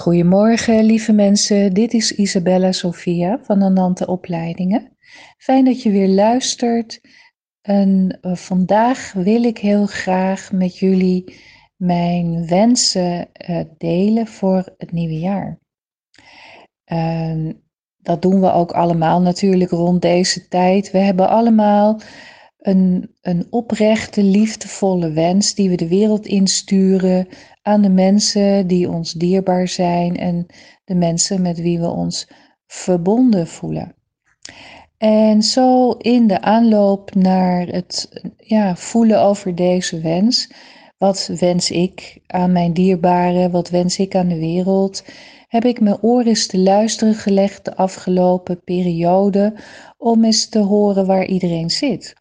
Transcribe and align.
Goedemorgen, 0.00 0.84
lieve 0.84 1.12
mensen. 1.12 1.74
Dit 1.74 1.92
is 1.94 2.14
Isabella 2.14 2.72
Sofia 2.72 3.38
van 3.42 3.62
Anante 3.62 4.06
Opleidingen. 4.06 4.96
Fijn 5.38 5.64
dat 5.64 5.82
je 5.82 5.90
weer 5.90 6.08
luistert. 6.08 7.00
En 7.60 8.18
uh, 8.22 8.34
vandaag 8.34 9.12
wil 9.12 9.42
ik 9.42 9.58
heel 9.58 9.86
graag 9.86 10.52
met 10.52 10.78
jullie 10.78 11.40
mijn 11.76 12.46
wensen 12.46 13.28
uh, 13.50 13.60
delen 13.78 14.26
voor 14.26 14.74
het 14.78 14.92
nieuwe 14.92 15.18
jaar. 15.18 15.58
Dat 17.96 18.22
doen 18.22 18.40
we 18.40 18.52
ook 18.52 18.72
allemaal 18.72 19.20
natuurlijk 19.20 19.70
rond 19.70 20.02
deze 20.02 20.48
tijd. 20.48 20.90
We 20.90 20.98
hebben 20.98 21.28
allemaal 21.28 22.00
een, 22.60 23.14
een 23.20 23.46
oprechte, 23.50 24.22
liefdevolle 24.22 25.12
wens 25.12 25.54
die 25.54 25.68
we 25.68 25.76
de 25.76 25.88
wereld 25.88 26.26
insturen 26.26 27.28
aan 27.62 27.82
de 27.82 27.88
mensen 27.88 28.66
die 28.66 28.90
ons 28.90 29.12
dierbaar 29.12 29.68
zijn 29.68 30.16
en 30.16 30.46
de 30.84 30.94
mensen 30.94 31.42
met 31.42 31.60
wie 31.60 31.80
we 31.80 31.88
ons 31.88 32.28
verbonden 32.66 33.46
voelen. 33.46 33.94
En 34.98 35.42
zo 35.42 35.90
in 35.90 36.26
de 36.26 36.40
aanloop 36.40 37.14
naar 37.14 37.66
het 37.66 38.22
ja, 38.36 38.76
voelen 38.76 39.22
over 39.22 39.54
deze 39.54 40.00
wens, 40.00 40.52
wat 40.98 41.30
wens 41.38 41.70
ik 41.70 42.20
aan 42.26 42.52
mijn 42.52 42.72
dierbaren, 42.72 43.50
wat 43.50 43.70
wens 43.70 43.98
ik 43.98 44.14
aan 44.14 44.28
de 44.28 44.38
wereld, 44.38 45.04
heb 45.48 45.64
ik 45.64 45.80
mijn 45.80 46.02
oor 46.02 46.22
eens 46.22 46.46
te 46.46 46.58
luisteren 46.58 47.14
gelegd 47.14 47.64
de 47.64 47.76
afgelopen 47.76 48.64
periode 48.64 49.54
om 49.98 50.24
eens 50.24 50.48
te 50.48 50.58
horen 50.58 51.06
waar 51.06 51.26
iedereen 51.26 51.70
zit. 51.70 52.14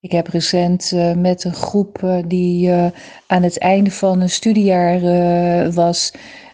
Ik 0.00 0.12
heb 0.12 0.26
recent 0.26 0.92
uh, 0.92 1.14
met 1.14 1.44
een 1.44 1.54
groep 1.54 2.02
uh, 2.02 2.18
die 2.26 2.68
uh, 2.68 2.86
aan 3.26 3.42
het 3.42 3.58
einde 3.58 3.90
van 3.90 4.20
een 4.20 4.30
studiejaar 4.30 5.00
was, 5.72 6.12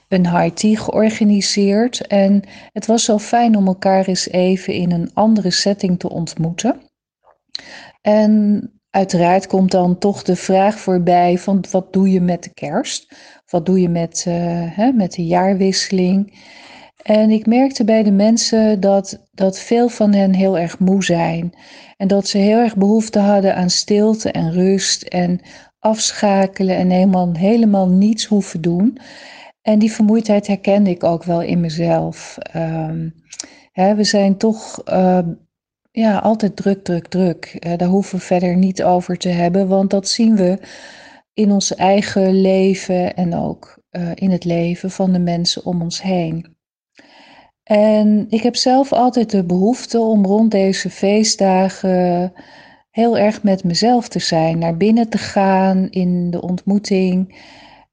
een 0.09 0.53
tea 0.55 0.77
georganiseerd. 0.77 2.07
En 2.07 2.43
het 2.73 2.87
was 2.87 3.05
zo 3.05 3.19
fijn 3.19 3.57
om 3.57 3.67
elkaar 3.67 4.07
eens 4.07 4.29
even 4.29 4.75
in 4.75 4.91
een 4.91 5.11
andere 5.15 5.51
setting 5.51 5.99
te 5.99 6.11
ontmoeten. 6.11 6.81
En 8.03 8.63
uiteraard 8.91 9.47
komt 9.47 9.71
dan 9.71 9.99
toch 9.99 10.23
de 10.23 10.37
vraag 10.37 10.79
voorbij 10.79 11.39
van 11.39 11.65
wat 11.71 11.93
doe 11.93 12.11
je 12.11 12.21
met 12.21 12.43
de 12.43 12.53
kerst? 12.55 13.15
Wat 13.47 13.67
doe 13.67 13.81
je 13.81 13.89
met, 13.89 14.25
hè, 14.71 14.93
met 14.93 15.13
de 15.13 15.27
jaarwisseling? 15.27 16.33
En 17.07 17.31
ik 17.31 17.47
merkte 17.47 17.85
bij 17.85 18.03
de 18.03 18.11
mensen 18.11 18.81
dat, 18.81 19.27
dat 19.33 19.59
veel 19.59 19.89
van 19.89 20.13
hen 20.13 20.35
heel 20.35 20.59
erg 20.59 20.79
moe 20.79 21.05
zijn. 21.05 21.53
En 21.97 22.09
dat 22.09 22.29
ze 22.29 22.39
heel 22.39 22.59
erg 22.59 22.77
behoefte 22.77 23.19
hadden 23.19 23.57
aan 23.57 23.71
stilte 23.71 24.31
en 24.31 24.53
rust 24.53 25.03
en 25.03 25.41
afschakelen 25.79 26.77
en 26.77 26.91
helemaal, 26.91 27.33
helemaal 27.33 27.89
niets 27.89 28.25
hoeven 28.25 28.61
doen. 28.61 28.99
En 29.63 29.79
die 29.79 29.93
vermoeidheid 29.93 30.47
herkende 30.47 30.91
ik 30.91 31.05
ook 31.05 31.25
wel 31.25 31.43
in 31.43 31.61
mezelf. 31.61 32.39
Um, 32.57 33.15
hè, 33.73 33.95
we 33.95 34.05
zijn 34.05 34.37
toch 34.37 34.83
uh, 34.89 35.19
ja, 35.91 36.19
altijd 36.19 36.57
druk, 36.57 36.85
druk, 36.85 37.07
druk. 37.07 37.57
Uh, 37.67 37.77
daar 37.77 37.89
hoeven 37.89 38.19
we 38.19 38.25
verder 38.25 38.57
niet 38.57 38.83
over 38.83 39.17
te 39.17 39.29
hebben, 39.29 39.69
want 39.69 39.91
dat 39.91 40.09
zien 40.09 40.37
we 40.37 40.59
in 41.35 41.53
ons 41.53 41.75
eigen 41.75 42.41
leven 42.41 43.15
en 43.15 43.35
ook 43.35 43.79
uh, 43.91 44.11
in 44.15 44.31
het 44.31 44.45
leven 44.45 44.91
van 44.91 45.13
de 45.13 45.19
mensen 45.19 45.65
om 45.65 45.83
ons 45.83 46.03
heen. 46.03 46.56
En 47.67 48.27
ik 48.29 48.43
heb 48.43 48.57
zelf 48.57 48.93
altijd 48.93 49.31
de 49.31 49.45
behoefte 49.45 50.01
om 50.01 50.25
rond 50.25 50.51
deze 50.51 50.91
feestdagen 50.91 52.33
heel 52.91 53.19
erg 53.19 53.43
met 53.43 53.65
mezelf 53.65 54.09
te 54.09 54.19
zijn, 54.19 54.59
naar 54.59 54.77
binnen 54.77 55.09
te 55.09 55.19
gaan 55.19 55.91
in 55.91 56.31
de 56.31 56.43
ontmoeting, 56.43 57.43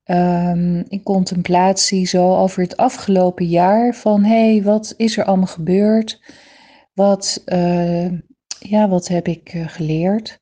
um, 0.06 0.84
in 0.88 1.04
contemplatie, 1.04 2.08
zo 2.08 2.36
over 2.36 2.62
het 2.62 2.78
afgelopen 2.78 3.46
jaar. 3.46 3.94
Van 3.94 4.24
hé, 4.24 4.52
hey, 4.52 4.64
wat 4.64 4.94
is 4.98 5.18
er 5.18 5.24
allemaal 5.26 5.48
gebeurd? 5.48 6.22
Wat, 6.94 7.44
uh, 7.46 8.12
ja, 8.60 8.88
wat 8.90 9.08
heb 9.08 9.28
ik 9.28 9.54
uh, 9.54 9.68
geleerd? 9.68 10.40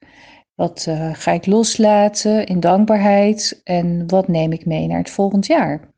Wat 0.55 0.85
uh, 0.89 1.13
ga 1.13 1.31
ik 1.31 1.45
loslaten 1.45 2.45
in 2.45 2.59
dankbaarheid? 2.59 3.61
En 3.63 4.07
wat 4.07 4.27
neem 4.27 4.51
ik 4.51 4.65
mee 4.65 4.87
naar 4.87 4.97
het 4.97 5.09
volgend 5.09 5.45
jaar? 5.45 5.93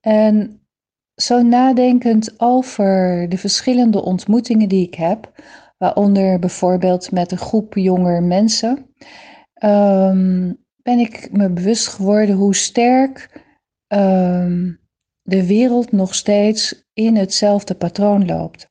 En 0.00 0.61
zo 1.14 1.42
nadenkend 1.42 2.40
over 2.40 3.26
de 3.28 3.38
verschillende 3.38 4.02
ontmoetingen 4.02 4.68
die 4.68 4.86
ik 4.86 4.94
heb, 4.94 5.32
waaronder 5.78 6.38
bijvoorbeeld 6.38 7.10
met 7.10 7.32
een 7.32 7.38
groep 7.38 7.74
jonge 7.74 8.20
mensen, 8.20 8.94
um, 9.64 10.60
ben 10.82 10.98
ik 10.98 11.28
me 11.32 11.50
bewust 11.50 11.88
geworden 11.88 12.34
hoe 12.34 12.54
sterk 12.54 13.40
um, 13.88 14.80
de 15.22 15.46
wereld 15.46 15.92
nog 15.92 16.14
steeds 16.14 16.84
in 16.92 17.16
hetzelfde 17.16 17.74
patroon 17.74 18.26
loopt. 18.26 18.70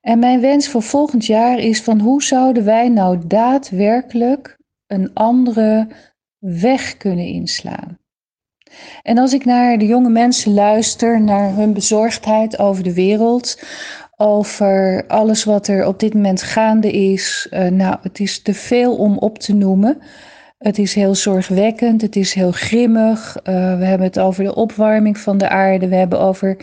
En 0.00 0.18
mijn 0.18 0.40
wens 0.40 0.68
voor 0.68 0.82
volgend 0.82 1.26
jaar 1.26 1.58
is 1.58 1.82
van 1.82 2.00
hoe 2.00 2.22
zouden 2.22 2.64
wij 2.64 2.88
nou 2.88 3.26
daadwerkelijk 3.26 4.58
een 4.86 5.14
andere 5.14 5.88
weg 6.38 6.96
kunnen 6.96 7.26
inslaan? 7.26 7.98
En 9.02 9.18
als 9.18 9.32
ik 9.32 9.44
naar 9.44 9.78
de 9.78 9.86
jonge 9.86 10.10
mensen 10.10 10.54
luister, 10.54 11.20
naar 11.20 11.54
hun 11.54 11.72
bezorgdheid 11.72 12.58
over 12.58 12.82
de 12.82 12.94
wereld, 12.94 13.62
over 14.16 15.04
alles 15.08 15.44
wat 15.44 15.68
er 15.68 15.86
op 15.86 16.00
dit 16.00 16.14
moment 16.14 16.42
gaande 16.42 16.92
is, 16.92 17.48
uh, 17.50 17.64
nou, 17.66 17.96
het 18.02 18.20
is 18.20 18.42
te 18.42 18.54
veel 18.54 18.96
om 18.96 19.18
op 19.18 19.38
te 19.38 19.54
noemen. 19.54 19.98
Het 20.58 20.78
is 20.78 20.94
heel 20.94 21.14
zorgwekkend, 21.14 22.02
het 22.02 22.16
is 22.16 22.34
heel 22.34 22.52
grimmig. 22.52 23.36
Uh, 23.36 23.44
we 23.78 23.84
hebben 23.84 24.06
het 24.06 24.18
over 24.18 24.44
de 24.44 24.54
opwarming 24.54 25.18
van 25.18 25.38
de 25.38 25.48
aarde, 25.48 25.88
we 25.88 25.94
hebben 25.94 26.20
over 26.20 26.56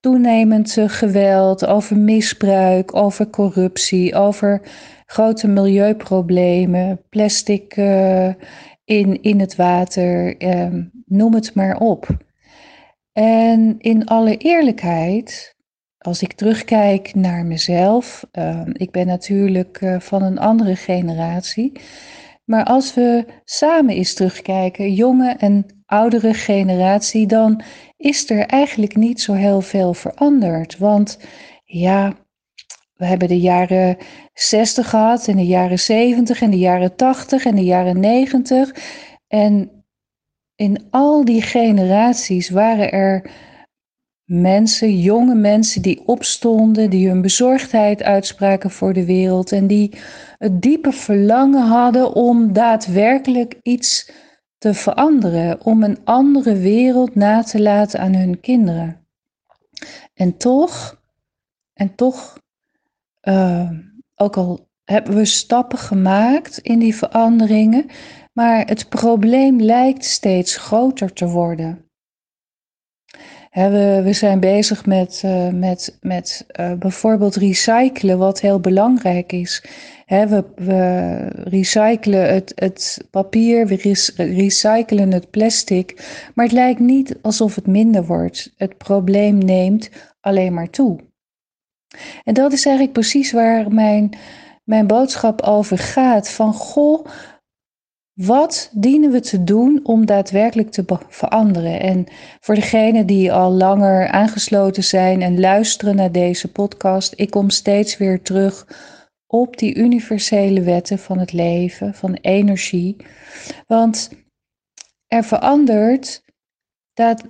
toenemend 0.00 0.76
uh, 0.76 0.88
geweld, 0.88 1.66
over 1.66 1.96
misbruik, 1.96 2.96
over 2.96 3.30
corruptie, 3.30 4.14
over 4.14 4.62
grote 5.06 5.48
milieuproblemen, 5.48 7.00
plastic 7.10 7.76
in, 8.88 9.22
in 9.22 9.40
het 9.40 9.56
water, 9.56 10.36
eh, 10.36 10.72
noem 11.06 11.34
het 11.34 11.54
maar 11.54 11.76
op. 11.76 12.06
En 13.12 13.74
in 13.78 14.06
alle 14.06 14.36
eerlijkheid, 14.36 15.56
als 15.98 16.22
ik 16.22 16.32
terugkijk 16.32 17.14
naar 17.14 17.46
mezelf, 17.46 18.26
uh, 18.38 18.60
ik 18.72 18.90
ben 18.90 19.06
natuurlijk 19.06 19.80
uh, 19.80 20.00
van 20.00 20.22
een 20.22 20.38
andere 20.38 20.76
generatie, 20.76 21.72
maar 22.44 22.64
als 22.64 22.94
we 22.94 23.24
samen 23.44 23.94
eens 23.94 24.14
terugkijken, 24.14 24.94
jonge 24.94 25.34
en 25.38 25.66
oudere 25.86 26.34
generatie, 26.34 27.26
dan 27.26 27.62
is 27.96 28.30
er 28.30 28.46
eigenlijk 28.46 28.96
niet 28.96 29.20
zo 29.20 29.32
heel 29.32 29.60
veel 29.60 29.94
veranderd. 29.94 30.78
Want 30.78 31.18
ja, 31.64 32.16
we 32.98 33.06
hebben 33.06 33.28
de 33.28 33.40
jaren 33.40 33.96
60 34.34 34.90
gehad 34.90 35.28
en 35.28 35.36
de 35.36 35.46
jaren 35.46 35.78
70 35.78 36.42
en 36.42 36.50
de 36.50 36.58
jaren 36.58 36.96
80 36.96 37.44
en 37.44 37.54
de 37.54 37.64
jaren 37.64 38.00
90. 38.00 38.74
En 39.26 39.70
in 40.54 40.86
al 40.90 41.24
die 41.24 41.42
generaties 41.42 42.48
waren 42.48 42.92
er 42.92 43.30
mensen, 44.24 45.00
jonge 45.00 45.34
mensen 45.34 45.82
die 45.82 46.02
opstonden, 46.06 46.90
die 46.90 47.08
hun 47.08 47.22
bezorgdheid 47.22 48.02
uitspraken 48.02 48.70
voor 48.70 48.92
de 48.92 49.04
wereld 49.04 49.52
en 49.52 49.66
die 49.66 49.98
het 50.38 50.62
diepe 50.62 50.92
verlangen 50.92 51.66
hadden 51.66 52.12
om 52.14 52.52
daadwerkelijk 52.52 53.58
iets 53.62 54.10
te 54.56 54.74
veranderen, 54.74 55.64
om 55.64 55.82
een 55.82 55.98
andere 56.04 56.56
wereld 56.56 57.14
na 57.14 57.42
te 57.42 57.62
laten 57.62 58.00
aan 58.00 58.14
hun 58.14 58.40
kinderen. 58.40 59.06
En 60.14 60.36
toch, 60.36 61.02
en 61.72 61.94
toch 61.94 62.38
uh, 63.22 63.70
ook 64.14 64.36
al 64.36 64.68
hebben 64.84 65.14
we 65.14 65.24
stappen 65.24 65.78
gemaakt 65.78 66.58
in 66.58 66.78
die 66.78 66.94
veranderingen, 66.94 67.86
maar 68.32 68.66
het 68.66 68.88
probleem 68.88 69.60
lijkt 69.60 70.04
steeds 70.04 70.56
groter 70.56 71.12
te 71.12 71.26
worden. 71.26 71.84
we, 73.50 74.00
we, 74.04 74.12
zijn 74.12 74.40
bezig 74.40 74.86
met, 74.86 75.22
uh, 75.24 75.48
met, 75.48 75.98
met 76.00 76.46
uh, 76.60 76.72
bijvoorbeeld 76.72 77.36
recyclen, 77.36 78.18
wat 78.18 78.40
heel 78.40 78.60
belangrijk 78.60 79.32
is. 79.32 79.64
we, 80.06 80.44
we, 80.56 81.16
recyclen 81.44 82.34
het, 82.34 82.52
het 82.54 83.06
papier, 83.10 83.66
we 83.66 83.76
recyclen 84.16 85.12
het 85.12 85.30
plastic, 85.30 86.06
maar 86.34 86.44
het 86.44 86.54
lijkt 86.54 86.80
niet 86.80 87.18
alsof 87.22 87.54
het 87.54 87.66
minder 87.66 88.06
wordt. 88.06 88.52
Het 88.56 88.76
probleem 88.76 89.38
neemt 89.38 89.90
alleen 90.20 90.54
maar 90.54 90.70
toe. 90.70 91.07
En 92.24 92.34
dat 92.34 92.52
is 92.52 92.64
eigenlijk 92.64 92.94
precies 92.94 93.32
waar 93.32 93.72
mijn, 93.72 94.10
mijn 94.64 94.86
boodschap 94.86 95.40
over 95.42 95.78
gaat. 95.78 96.30
Van 96.30 96.52
goh, 96.52 97.06
wat 98.18 98.70
dienen 98.72 99.10
we 99.10 99.20
te 99.20 99.44
doen 99.44 99.80
om 99.82 100.06
daadwerkelijk 100.06 100.70
te 100.70 100.84
veranderen? 101.08 101.80
En 101.80 102.06
voor 102.40 102.54
degenen 102.54 103.06
die 103.06 103.32
al 103.32 103.50
langer 103.50 104.08
aangesloten 104.08 104.84
zijn 104.84 105.22
en 105.22 105.40
luisteren 105.40 105.96
naar 105.96 106.12
deze 106.12 106.52
podcast, 106.52 107.12
ik 107.16 107.30
kom 107.30 107.50
steeds 107.50 107.96
weer 107.96 108.22
terug 108.22 108.66
op 109.26 109.56
die 109.56 109.74
universele 109.74 110.60
wetten 110.60 110.98
van 110.98 111.18
het 111.18 111.32
leven, 111.32 111.94
van 111.94 112.14
energie. 112.14 112.96
Want 113.66 114.10
er 115.06 115.24
verandert 115.24 116.22
dat 116.94 117.24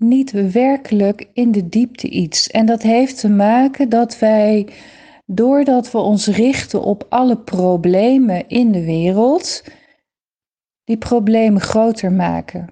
niet 0.00 0.52
werkelijk 0.52 1.28
in 1.32 1.52
de 1.52 1.68
diepte 1.68 2.08
iets. 2.08 2.50
En 2.50 2.66
dat 2.66 2.82
heeft 2.82 3.20
te 3.20 3.28
maken 3.28 3.88
dat 3.88 4.18
wij, 4.18 4.68
doordat 5.26 5.90
we 5.90 5.98
ons 5.98 6.26
richten 6.26 6.82
op 6.82 7.06
alle 7.08 7.36
problemen 7.36 8.48
in 8.48 8.72
de 8.72 8.84
wereld, 8.84 9.64
die 10.84 10.96
problemen 10.96 11.60
groter 11.60 12.12
maken. 12.12 12.70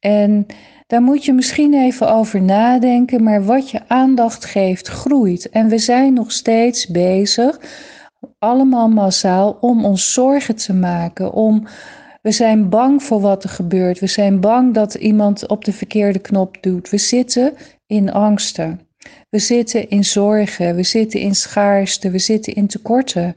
En 0.00 0.46
daar 0.86 1.02
moet 1.02 1.24
je 1.24 1.32
misschien 1.32 1.74
even 1.74 2.12
over 2.12 2.42
nadenken, 2.42 3.22
maar 3.22 3.44
wat 3.44 3.70
je 3.70 3.80
aandacht 3.88 4.44
geeft, 4.44 4.88
groeit. 4.88 5.48
En 5.48 5.68
we 5.68 5.78
zijn 5.78 6.12
nog 6.12 6.32
steeds 6.32 6.86
bezig, 6.86 7.60
allemaal 8.38 8.88
massaal, 8.88 9.58
om 9.60 9.84
ons 9.84 10.12
zorgen 10.12 10.56
te 10.56 10.74
maken, 10.74 11.32
om 11.32 11.66
we 12.22 12.30
zijn 12.30 12.68
bang 12.68 13.02
voor 13.02 13.20
wat 13.20 13.44
er 13.44 13.50
gebeurt. 13.50 13.98
We 13.98 14.06
zijn 14.06 14.40
bang 14.40 14.74
dat 14.74 14.94
iemand 14.94 15.48
op 15.48 15.64
de 15.64 15.72
verkeerde 15.72 16.18
knop 16.18 16.62
doet. 16.62 16.90
We 16.90 16.98
zitten 16.98 17.54
in 17.86 18.12
angsten. 18.12 18.80
We 19.30 19.38
zitten 19.38 19.88
in 19.88 20.04
zorgen. 20.04 20.74
We 20.74 20.82
zitten 20.82 21.20
in 21.20 21.34
schaarste. 21.34 22.10
We 22.10 22.18
zitten 22.18 22.54
in 22.54 22.66
tekorten. 22.66 23.36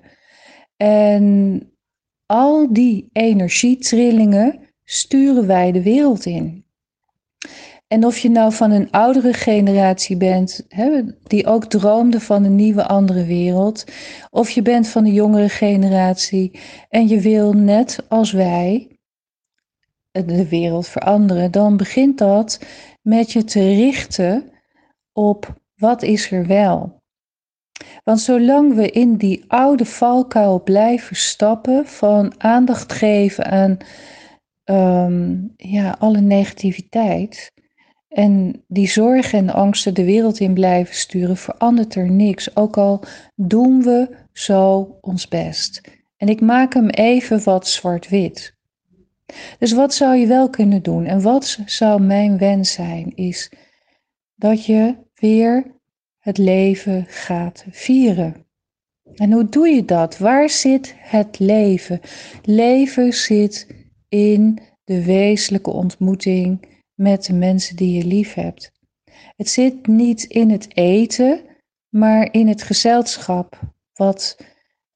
En 0.77 1.62
al 2.25 2.74
die 2.74 3.09
energietrillingen 3.12 4.59
sturen 4.83 5.47
wij 5.47 5.71
de 5.71 5.83
wereld 5.83 6.25
in. 6.25 6.65
En 7.94 8.06
of 8.06 8.18
je 8.18 8.30
nou 8.30 8.54
van 8.54 8.72
een 8.72 8.92
oudere 8.92 9.34
generatie 9.34 10.18
bent, 10.18 10.66
hè, 10.68 11.01
die 11.24 11.45
ook 11.45 11.66
droomde 11.66 12.19
van 12.19 12.44
een 12.44 12.56
nieuwe 12.56 12.88
andere 12.88 13.25
wereld, 13.25 13.86
of 14.30 14.50
je 14.50 14.62
bent 14.62 14.88
van 14.88 15.04
de 15.04 15.13
jongere 15.13 15.50
generatie 15.50 16.60
en 16.90 17.07
je 17.07 17.19
wil 17.19 17.54
net 17.54 18.06
als 18.07 18.31
wij 18.31 18.98
de 20.12 20.48
wereld 20.50 20.88
veranderen, 20.88 21.51
dan 21.51 21.78
begint 21.78 22.18
dat 22.18 22.60
met 23.01 23.31
je 23.31 23.44
te 23.44 23.60
richten 23.60 24.51
op 25.12 25.62
wat 25.75 26.01
is 26.01 26.31
er 26.31 26.48
wel. 26.48 27.01
Want 28.04 28.19
zolang 28.19 28.75
we 28.75 28.90
in 28.90 29.16
die 29.16 29.44
oude 29.48 29.86
valkuil 29.86 30.63
blijven 30.63 31.16
stappen 31.16 31.88
van 31.88 32.34
aandacht 32.38 32.94
geven 32.94 33.45
aan 33.45 33.78
um, 34.66 35.54
ja, 35.57 35.95
alle 36.00 36.22
negativiteit, 36.22 37.53
en 38.13 38.63
die 38.68 38.88
zorgen 38.88 39.39
en 39.39 39.50
angsten 39.50 39.94
de 39.94 40.04
wereld 40.04 40.39
in 40.39 40.54
blijven 40.54 40.95
sturen, 40.95 41.38
verandert 41.38 41.95
er 41.95 42.12
niks. 42.12 42.56
Ook 42.56 42.77
al 42.77 43.04
doen 43.36 43.83
we 43.83 44.15
zo 44.33 44.98
ons 45.01 45.27
best. 45.27 45.81
En 46.18 46.27
ik 46.27 46.42
maak 46.42 46.74
hem 46.74 46.89
even 46.89 47.44
wat 47.44 47.68
zwart-wit. 47.68 48.56
Dus 49.60 49.71
wat 49.71 49.94
zou 49.94 50.15
je 50.15 50.27
wel 50.27 50.50
kunnen 50.50 50.83
doen? 50.83 51.06
En 51.06 51.21
wat 51.21 51.60
zou 51.65 52.01
mijn 52.01 52.38
wens 52.38 52.71
zijn? 52.71 53.15
Is 53.15 53.51
dat 54.36 54.66
je 54.66 54.95
weer 55.13 55.66
het 56.19 56.38
leven 56.38 57.06
gaat 57.07 57.66
vieren. 57.69 58.45
En 59.16 59.31
hoe 59.31 59.50
doe 59.50 59.68
je 59.68 59.86
dat? 59.86 60.18
Waar 60.18 60.50
zit 60.50 60.95
het 60.98 61.39
leven? 61.39 62.00
Leven 62.44 63.13
zit 63.13 63.68
in 64.09 64.59
de 64.83 65.04
wezenlijke 65.04 65.71
ontmoeting 65.71 66.71
met 66.94 67.25
de 67.25 67.34
mensen 67.34 67.75
die 67.75 67.98
je 67.98 68.06
lief 68.06 68.34
hebt. 68.34 68.72
Het 69.36 69.50
zit 69.50 69.88
niet 69.88 70.24
in 70.24 70.50
het 70.50 70.75
eten, 70.78 71.42
maar 71.90 72.34
in 72.34 72.48
het 72.48 72.63
gezelschap, 72.63 73.60
wat 73.94 74.38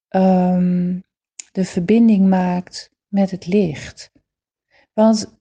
um, 0.10 1.04
de 1.52 1.66
verbinding 1.66 2.28
maakt 2.28 2.92
met 3.08 3.32
het 3.32 3.48
licht. 3.48 4.12
Want 4.94 5.38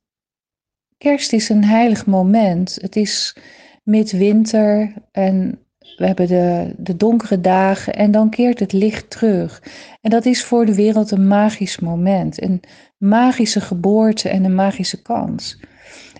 kerst 0.99 1.32
is 1.32 1.49
een 1.49 1.64
heilig 1.64 2.06
moment. 2.06 2.79
Het 2.81 2.97
is 2.97 3.37
midwinter 3.82 4.93
en 5.12 5.67
we 5.97 6.06
hebben 6.06 6.26
de, 6.26 6.75
de 6.79 6.97
donkere 6.97 7.41
dagen 7.41 7.94
en 7.94 8.11
dan 8.11 8.31
keert 8.31 8.61
het 8.61 8.73
licht 8.73 9.11
terug. 9.11 9.62
En 10.00 10.11
dat 10.11 10.26
is 10.26 10.44
voor 10.44 10.67
de 10.67 10.75
wereld 10.75 11.11
een 11.11 11.29
magisch 11.29 11.79
moment, 11.79 12.43
een 12.43 12.61
magische 12.99 13.61
geboorte 13.61 14.29
en 14.29 14.44
een 14.44 14.55
magische 14.55 15.03
kans. 15.03 15.61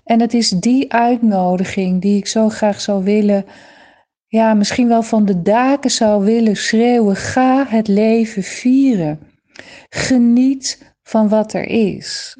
En 0.07 0.21
het 0.21 0.33
is 0.33 0.49
die 0.49 0.93
uitnodiging 0.93 2.01
die 2.01 2.17
ik 2.17 2.27
zo 2.27 2.49
graag 2.49 2.81
zou 2.81 3.03
willen, 3.03 3.45
ja, 4.27 4.53
misschien 4.53 4.87
wel 4.87 5.03
van 5.03 5.25
de 5.25 5.41
daken 5.41 5.91
zou 5.91 6.25
willen 6.25 6.55
schreeuwen: 6.55 7.15
ga 7.15 7.65
het 7.67 7.87
leven 7.87 8.43
vieren. 8.43 9.19
Geniet 9.89 10.93
van 11.03 11.29
wat 11.29 11.53
er 11.53 11.65
is. 11.65 12.37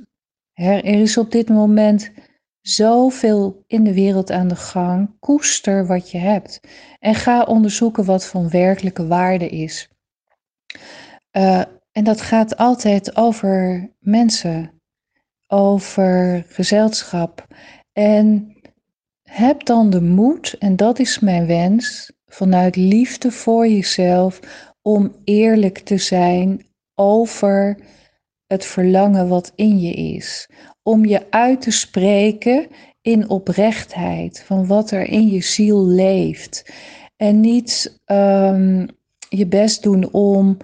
Er 0.54 0.86
is 0.86 1.18
op 1.18 1.32
dit 1.32 1.50
moment 1.50 2.12
zoveel 2.62 3.64
in 3.68 3.84
de 3.84 3.94
wereld 3.94 4.32
aan 4.32 4.48
de 4.48 4.56
gang. 4.56 5.16
Koester 5.20 5.88
wat 5.88 6.12
je 6.12 6.18
hebt 6.18 6.60
en 7.00 7.16
ga 7.16 7.44
onderzoeken 7.44 8.06
wat 8.06 8.26
van 8.26 8.50
werkelijke 8.50 9.08
waarde 9.08 9.50
is. 9.50 9.90
Uh, 11.32 11.62
en 11.92 12.04
dat 12.04 12.22
gaat 12.22 12.58
altijd 12.58 13.16
over 13.16 13.90
mensen 14.00 14.77
over 15.48 16.46
gezelschap. 16.48 17.48
En 17.94 18.56
heb 19.24 19.66
dan 19.66 19.90
de 19.90 20.02
moed, 20.02 20.56
en 20.60 20.76
dat 20.76 21.00
is 21.00 21.20
mijn 21.20 21.48
wens, 21.48 22.12
vanuit 22.26 22.76
liefde 22.76 23.32
voor 23.32 23.68
jezelf, 23.68 24.40
om 24.82 25.16
eerlijk 25.24 25.80
te 25.80 25.98
zijn 25.98 26.66
over 26.96 27.78
het 28.48 28.66
verlangen 28.66 29.28
wat 29.28 29.52
in 29.56 29.80
je 29.80 29.94
is. 29.94 30.50
Om 30.84 31.06
je 31.06 31.32
uit 31.32 31.62
te 31.62 31.72
spreken 31.72 32.68
in 33.02 33.30
oprechtheid 33.30 34.44
van 34.46 34.68
wat 34.68 34.92
er 34.92 35.08
in 35.08 35.28
je 35.28 35.42
ziel 35.42 35.86
leeft. 35.86 36.72
En 37.16 37.40
niet 37.40 38.00
um, 38.06 38.88
je 39.30 39.48
best 39.48 39.84
doen 39.84 40.12
om 40.12 40.58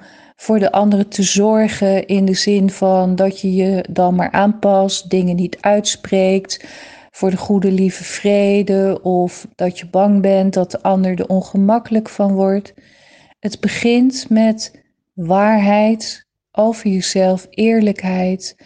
voor 0.44 0.60
de 0.60 0.72
anderen 0.72 1.10
te 1.10 1.24
zorgen 1.24 2.08
in 2.08 2.26
de 2.26 2.34
zin 2.34 2.70
van 2.70 3.16
dat 3.16 3.42
je 3.42 3.54
je 3.54 3.86
dan 3.90 4.16
maar 4.16 4.32
aanpast, 4.32 5.10
dingen 5.10 5.36
niet 5.36 5.58
uitspreekt 5.62 6.66
voor 7.12 7.30
de 7.30 7.38
goede 7.38 7.72
lieve 7.72 8.04
vrede 8.04 9.00
of 9.02 9.48
dat 9.56 9.80
je 9.80 9.86
bang 9.86 10.22
bent 10.22 10.54
dat 10.54 10.72
de 10.72 10.82
ander 10.82 11.20
er 11.20 11.28
ongemakkelijk 11.28 12.10
van 12.10 12.34
wordt. 12.34 12.74
Het 13.40 13.60
begint 13.60 14.30
met 14.30 14.84
waarheid 15.14 16.26
over 16.52 16.90
jezelf, 16.90 17.48
eerlijkheid, 17.50 18.58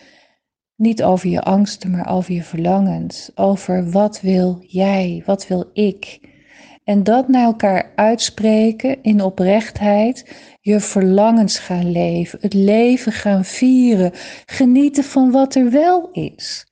niet 0.75 1.03
over 1.03 1.29
je 1.29 1.41
angsten, 1.41 1.91
maar 1.91 2.09
over 2.09 2.33
je 2.33 2.43
verlangens, 2.43 3.31
over 3.35 3.91
wat 3.91 4.21
wil 4.21 4.63
jij, 4.67 5.23
wat 5.25 5.47
wil 5.47 5.69
ik. 5.73 6.19
En 6.87 7.03
dat 7.03 7.27
naar 7.27 7.43
elkaar 7.43 7.91
uitspreken 7.95 9.03
in 9.03 9.21
oprechtheid, 9.21 10.35
je 10.61 10.79
verlangens 10.79 11.59
gaan 11.59 11.91
leven, 11.91 12.39
het 12.41 12.53
leven 12.53 13.11
gaan 13.11 13.45
vieren, 13.45 14.11
genieten 14.45 15.03
van 15.03 15.31
wat 15.31 15.55
er 15.55 15.71
wel 15.71 16.11
is. 16.11 16.65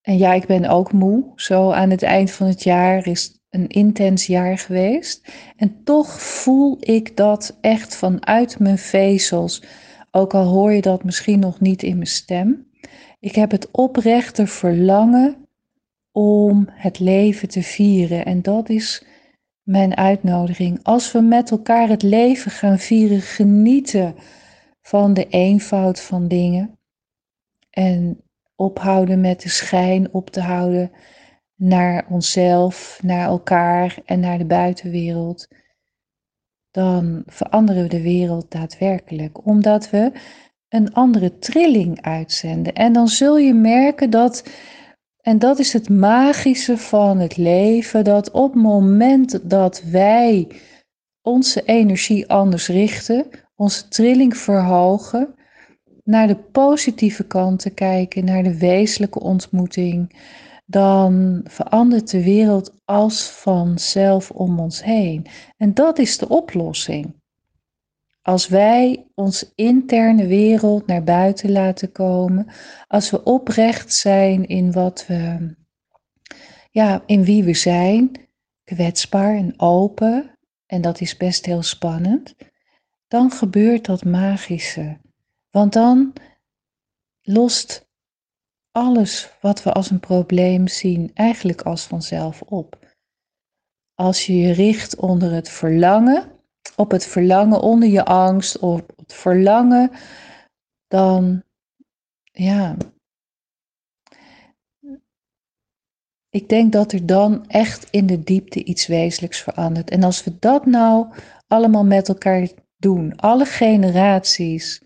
En 0.00 0.18
ja, 0.18 0.32
ik 0.32 0.46
ben 0.46 0.68
ook 0.68 0.92
moe. 0.92 1.32
Zo 1.34 1.70
aan 1.70 1.90
het 1.90 2.02
eind 2.02 2.30
van 2.30 2.46
het 2.46 2.62
jaar 2.62 3.06
is 3.06 3.38
een 3.50 3.68
intens 3.68 4.26
jaar 4.26 4.58
geweest. 4.58 5.28
En 5.56 5.84
toch 5.84 6.22
voel 6.22 6.76
ik 6.80 7.16
dat 7.16 7.58
echt 7.60 7.96
vanuit 7.96 8.58
mijn 8.58 8.78
vezels. 8.78 9.62
Ook 10.10 10.34
al 10.34 10.44
hoor 10.44 10.72
je 10.72 10.82
dat 10.82 11.04
misschien 11.04 11.38
nog 11.38 11.60
niet 11.60 11.82
in 11.82 11.94
mijn 11.94 12.06
stem. 12.06 12.70
Ik 13.20 13.34
heb 13.34 13.50
het 13.50 13.70
oprechte 13.70 14.46
verlangen 14.46 15.43
om 16.16 16.68
het 16.70 16.98
leven 16.98 17.48
te 17.48 17.62
vieren. 17.62 18.24
En 18.24 18.42
dat 18.42 18.68
is 18.68 19.04
mijn 19.62 19.96
uitnodiging. 19.96 20.80
Als 20.82 21.12
we 21.12 21.20
met 21.20 21.50
elkaar 21.50 21.88
het 21.88 22.02
leven 22.02 22.50
gaan 22.50 22.78
vieren, 22.78 23.20
genieten 23.20 24.14
van 24.82 25.14
de 25.14 25.26
eenvoud 25.28 26.00
van 26.00 26.28
dingen. 26.28 26.78
En 27.70 28.20
ophouden 28.56 29.20
met 29.20 29.42
de 29.42 29.48
schijn 29.48 30.12
op 30.12 30.30
te 30.30 30.40
houden 30.40 30.90
naar 31.54 32.06
onszelf, 32.08 32.98
naar 33.02 33.26
elkaar 33.26 33.98
en 34.04 34.20
naar 34.20 34.38
de 34.38 34.46
buitenwereld. 34.46 35.48
Dan 36.70 37.22
veranderen 37.26 37.82
we 37.82 37.88
de 37.88 38.02
wereld 38.02 38.50
daadwerkelijk, 38.50 39.46
omdat 39.46 39.90
we 39.90 40.12
een 40.68 40.92
andere 40.92 41.38
trilling 41.38 42.02
uitzenden. 42.02 42.72
En 42.72 42.92
dan 42.92 43.08
zul 43.08 43.38
je 43.38 43.54
merken 43.54 44.10
dat 44.10 44.44
en 45.24 45.38
dat 45.38 45.58
is 45.58 45.72
het 45.72 45.88
magische 45.88 46.76
van 46.76 47.18
het 47.18 47.36
leven, 47.36 48.04
dat 48.04 48.30
op 48.30 48.52
het 48.52 48.62
moment 48.62 49.50
dat 49.50 49.82
wij 49.82 50.48
onze 51.22 51.62
energie 51.62 52.28
anders 52.28 52.68
richten, 52.68 53.26
onze 53.54 53.88
trilling 53.88 54.36
verhogen, 54.36 55.34
naar 56.02 56.26
de 56.26 56.36
positieve 56.36 57.26
kanten 57.26 57.74
kijken, 57.74 58.24
naar 58.24 58.42
de 58.42 58.58
wezenlijke 58.58 59.20
ontmoeting, 59.20 60.16
dan 60.66 61.40
verandert 61.44 62.10
de 62.10 62.22
wereld 62.24 62.74
als 62.84 63.28
vanzelf 63.28 64.30
om 64.30 64.58
ons 64.58 64.84
heen. 64.84 65.26
En 65.56 65.74
dat 65.74 65.98
is 65.98 66.18
de 66.18 66.28
oplossing. 66.28 67.14
Als 68.24 68.48
wij 68.48 69.06
ons 69.14 69.52
interne 69.54 70.26
wereld 70.26 70.86
naar 70.86 71.04
buiten 71.04 71.52
laten 71.52 71.92
komen, 71.92 72.46
als 72.88 73.10
we 73.10 73.22
oprecht 73.22 73.94
zijn 73.94 74.46
in 74.46 74.72
wat 74.72 75.06
we, 75.06 75.54
ja, 76.70 77.02
in 77.06 77.24
wie 77.24 77.44
we 77.44 77.54
zijn, 77.54 78.10
kwetsbaar 78.64 79.34
en 79.34 79.60
open, 79.60 80.38
en 80.66 80.80
dat 80.80 81.00
is 81.00 81.16
best 81.16 81.46
heel 81.46 81.62
spannend, 81.62 82.34
dan 83.08 83.30
gebeurt 83.30 83.84
dat 83.84 84.04
magische. 84.04 85.00
Want 85.50 85.72
dan 85.72 86.12
lost 87.22 87.88
alles 88.70 89.30
wat 89.40 89.62
we 89.62 89.72
als 89.72 89.90
een 89.90 90.00
probleem 90.00 90.68
zien 90.68 91.10
eigenlijk 91.14 91.62
als 91.62 91.84
vanzelf 91.84 92.42
op. 92.42 92.78
Als 93.94 94.26
je 94.26 94.36
je 94.36 94.52
richt 94.52 94.96
onder 94.96 95.32
het 95.32 95.48
verlangen, 95.48 96.33
op 96.76 96.90
het 96.90 97.06
verlangen 97.06 97.60
onder 97.60 97.88
je 97.88 98.04
angst, 98.04 98.58
op 98.58 98.92
het 98.96 99.12
verlangen, 99.12 99.90
dan 100.88 101.42
ja. 102.32 102.76
Ik 106.30 106.48
denk 106.48 106.72
dat 106.72 106.92
er 106.92 107.06
dan 107.06 107.46
echt 107.46 107.86
in 107.90 108.06
de 108.06 108.22
diepte 108.22 108.64
iets 108.64 108.86
wezenlijks 108.86 109.40
verandert. 109.40 109.90
En 109.90 110.02
als 110.02 110.24
we 110.24 110.38
dat 110.38 110.66
nou 110.66 111.06
allemaal 111.48 111.84
met 111.84 112.08
elkaar 112.08 112.48
doen, 112.76 113.16
alle 113.16 113.44
generaties, 113.44 114.82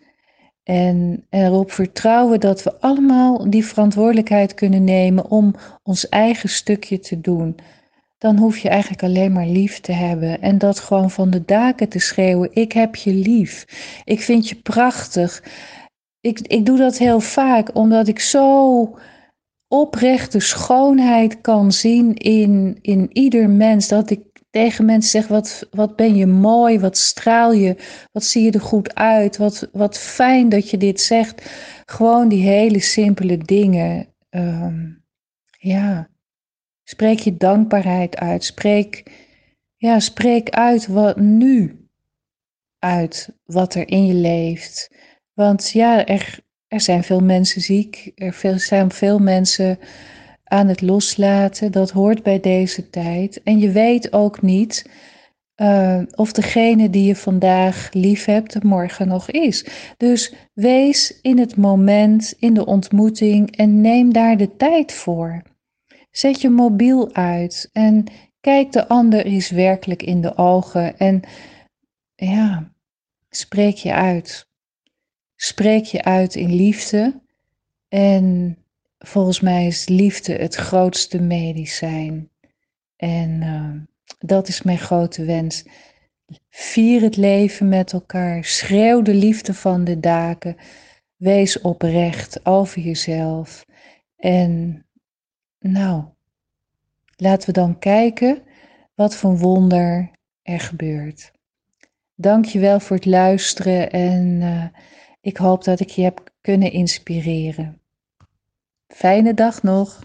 en 0.68 1.26
erop 1.30 1.70
vertrouwen 1.70 2.40
dat 2.40 2.62
we 2.62 2.80
allemaal 2.80 3.50
die 3.50 3.64
verantwoordelijkheid 3.64 4.54
kunnen 4.54 4.84
nemen 4.84 5.30
om 5.30 5.54
ons 5.82 6.08
eigen 6.08 6.48
stukje 6.48 6.98
te 6.98 7.20
doen. 7.20 7.56
Dan 8.18 8.38
hoef 8.38 8.58
je 8.58 8.68
eigenlijk 8.68 9.02
alleen 9.02 9.32
maar 9.32 9.46
lief 9.46 9.80
te 9.80 9.92
hebben 9.92 10.40
en 10.40 10.58
dat 10.58 10.80
gewoon 10.80 11.10
van 11.10 11.30
de 11.30 11.44
daken 11.44 11.88
te 11.88 11.98
schreeuwen: 11.98 12.50
Ik 12.52 12.72
heb 12.72 12.96
je 12.96 13.12
lief. 13.12 13.64
Ik 14.04 14.20
vind 14.20 14.48
je 14.48 14.54
prachtig. 14.54 15.42
Ik, 16.20 16.40
ik 16.40 16.66
doe 16.66 16.78
dat 16.78 16.98
heel 16.98 17.20
vaak 17.20 17.74
omdat 17.74 18.08
ik 18.08 18.18
zo 18.18 18.98
oprechte 19.68 20.40
schoonheid 20.40 21.40
kan 21.40 21.72
zien 21.72 22.14
in, 22.14 22.78
in 22.82 23.08
ieder 23.12 23.50
mens. 23.50 23.88
Dat 23.88 24.10
ik 24.10 24.20
tegen 24.50 24.84
mensen 24.84 25.10
zeg, 25.10 25.28
wat, 25.28 25.68
wat 25.70 25.96
ben 25.96 26.16
je 26.16 26.26
mooi, 26.26 26.80
wat 26.80 26.96
straal 26.96 27.52
je, 27.52 27.76
wat 28.12 28.24
zie 28.24 28.42
je 28.42 28.50
er 28.50 28.60
goed 28.60 28.94
uit, 28.94 29.36
wat, 29.36 29.68
wat 29.72 29.98
fijn 29.98 30.48
dat 30.48 30.70
je 30.70 30.76
dit 30.76 31.00
zegt. 31.00 31.50
Gewoon 31.84 32.28
die 32.28 32.42
hele 32.42 32.80
simpele 32.80 33.38
dingen. 33.38 34.06
Ehm, 34.28 34.86
ja, 35.58 36.08
spreek 36.88 37.18
je 37.18 37.36
dankbaarheid 37.36 38.16
uit, 38.16 38.44
spreek, 38.44 39.02
ja, 39.76 40.00
spreek 40.00 40.50
uit 40.50 40.86
wat 40.86 41.16
nu 41.16 41.88
uit 42.78 43.28
wat 43.44 43.74
er 43.74 43.88
in 43.88 44.06
je 44.06 44.14
leeft. 44.14 44.90
Want 45.34 45.70
ja, 45.70 46.06
er, 46.06 46.38
er 46.68 46.80
zijn 46.80 47.04
veel 47.04 47.20
mensen 47.20 47.60
ziek, 47.60 48.12
er 48.14 48.60
zijn 48.60 48.90
veel 48.90 49.18
mensen 49.18 49.78
aan 50.44 50.68
het 50.68 50.80
loslaten. 50.80 51.72
Dat 51.72 51.90
hoort 51.90 52.22
bij 52.22 52.40
deze 52.40 52.90
tijd. 52.90 53.42
En 53.42 53.58
je 53.58 53.70
weet 53.70 54.12
ook 54.12 54.42
niet 54.42 54.90
uh, 55.56 56.02
of 56.14 56.32
degene 56.32 56.90
die 56.90 57.04
je 57.04 57.16
vandaag 57.16 57.88
lief 57.92 58.24
hebt, 58.24 58.62
morgen 58.62 59.08
nog 59.08 59.30
is. 59.30 59.66
Dus 59.96 60.34
wees 60.52 61.20
in 61.20 61.38
het 61.38 61.56
moment, 61.56 62.34
in 62.38 62.54
de 62.54 62.66
ontmoeting 62.66 63.56
en 63.56 63.80
neem 63.80 64.12
daar 64.12 64.36
de 64.36 64.56
tijd 64.56 64.92
voor. 64.92 65.42
Zet 66.18 66.40
je 66.40 66.48
mobiel 66.48 67.14
uit 67.14 67.70
en 67.72 68.04
kijk 68.40 68.72
de 68.72 68.88
ander 68.88 69.24
eens 69.24 69.50
werkelijk 69.50 70.02
in 70.02 70.20
de 70.20 70.36
ogen 70.36 70.98
en 70.98 71.22
ja, 72.14 72.72
spreek 73.30 73.76
je 73.76 73.92
uit. 73.92 74.48
Spreek 75.36 75.84
je 75.84 76.04
uit 76.04 76.34
in 76.34 76.54
liefde 76.54 77.20
en 77.88 78.56
volgens 78.98 79.40
mij 79.40 79.66
is 79.66 79.88
liefde 79.88 80.32
het 80.32 80.54
grootste 80.54 81.20
medicijn. 81.20 82.30
En 82.96 83.42
uh, 83.42 83.72
dat 84.18 84.48
is 84.48 84.62
mijn 84.62 84.78
grote 84.78 85.24
wens. 85.24 85.64
Vier 86.50 87.00
het 87.00 87.16
leven 87.16 87.68
met 87.68 87.92
elkaar. 87.92 88.44
Schreeuw 88.44 89.02
de 89.02 89.14
liefde 89.14 89.54
van 89.54 89.84
de 89.84 90.00
daken. 90.00 90.56
Wees 91.16 91.60
oprecht 91.60 92.46
over 92.46 92.80
jezelf. 92.80 93.64
En 94.16 94.82
nou, 95.58 96.04
laten 97.16 97.46
we 97.46 97.52
dan 97.52 97.78
kijken 97.78 98.42
wat 98.94 99.16
voor 99.16 99.38
wonder 99.38 100.10
er 100.42 100.60
gebeurt. 100.60 101.32
Dank 102.14 102.44
je 102.44 102.58
wel 102.58 102.80
voor 102.80 102.96
het 102.96 103.06
luisteren 103.06 103.90
en 103.90 104.40
uh, 104.40 104.64
ik 105.20 105.36
hoop 105.36 105.64
dat 105.64 105.80
ik 105.80 105.90
je 105.90 106.02
heb 106.02 106.32
kunnen 106.40 106.72
inspireren. 106.72 107.80
Fijne 108.88 109.34
dag 109.34 109.62
nog. 109.62 110.02